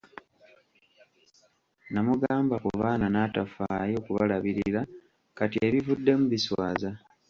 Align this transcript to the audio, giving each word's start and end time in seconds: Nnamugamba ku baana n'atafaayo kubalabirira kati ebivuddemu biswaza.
Nnamugamba 1.87 2.55
ku 2.63 2.69
baana 2.81 3.05
n'atafaayo 3.11 3.97
kubalabirira 4.05 4.81
kati 5.37 5.57
ebivuddemu 5.67 6.23
biswaza. 6.31 6.89